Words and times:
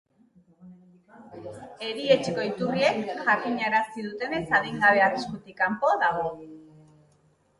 Erietxeko 1.87 2.45
iturriek 2.47 3.11
jakinarazi 3.27 4.05
dutenez, 4.07 4.41
adingabea 4.61 5.05
arriskutik 5.09 5.59
kanpo 5.63 5.91
dago. 6.05 6.25